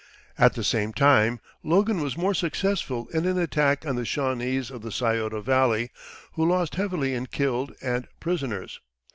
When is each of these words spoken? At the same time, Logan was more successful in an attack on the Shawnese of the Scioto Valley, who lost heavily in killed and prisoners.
At 0.35 0.55
the 0.55 0.63
same 0.63 0.93
time, 0.93 1.39
Logan 1.61 2.01
was 2.01 2.17
more 2.17 2.33
successful 2.33 3.07
in 3.09 3.27
an 3.27 3.37
attack 3.37 3.85
on 3.85 3.97
the 3.97 4.01
Shawnese 4.03 4.71
of 4.71 4.81
the 4.81 4.91
Scioto 4.91 5.41
Valley, 5.41 5.91
who 6.31 6.43
lost 6.49 6.73
heavily 6.73 7.13
in 7.13 7.27
killed 7.27 7.73
and 7.83 8.07
prisoners. 8.19 8.79